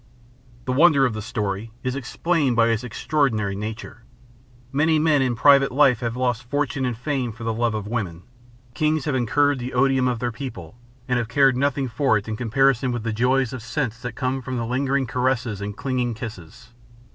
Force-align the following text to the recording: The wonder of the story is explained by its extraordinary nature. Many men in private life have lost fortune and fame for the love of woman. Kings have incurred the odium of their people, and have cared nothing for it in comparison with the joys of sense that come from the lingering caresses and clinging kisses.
The 0.65 0.71
wonder 0.71 1.05
of 1.05 1.13
the 1.13 1.21
story 1.21 1.69
is 1.83 1.95
explained 1.95 2.55
by 2.55 2.69
its 2.69 2.83
extraordinary 2.83 3.55
nature. 3.55 4.01
Many 4.71 4.97
men 4.97 5.21
in 5.21 5.35
private 5.35 5.71
life 5.71 5.99
have 5.99 6.15
lost 6.17 6.41
fortune 6.49 6.85
and 6.85 6.97
fame 6.97 7.31
for 7.31 7.43
the 7.43 7.53
love 7.53 7.75
of 7.75 7.85
woman. 7.85 8.23
Kings 8.73 9.05
have 9.05 9.13
incurred 9.13 9.59
the 9.59 9.73
odium 9.75 10.07
of 10.07 10.17
their 10.17 10.31
people, 10.31 10.73
and 11.07 11.19
have 11.19 11.27
cared 11.27 11.55
nothing 11.55 11.87
for 11.87 12.17
it 12.17 12.27
in 12.27 12.35
comparison 12.35 12.91
with 12.91 13.03
the 13.03 13.13
joys 13.13 13.53
of 13.53 13.61
sense 13.61 13.99
that 14.01 14.15
come 14.15 14.41
from 14.41 14.57
the 14.57 14.65
lingering 14.65 15.05
caresses 15.05 15.61
and 15.61 15.77
clinging 15.77 16.15
kisses. 16.15 16.71